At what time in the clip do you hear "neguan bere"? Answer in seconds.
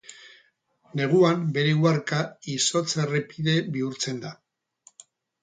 1.01-1.75